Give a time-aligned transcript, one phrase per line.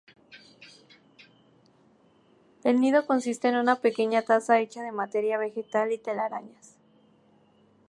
[2.63, 6.75] El nido consiste en una pequeña taza hecha de materia vegetal y telarañas.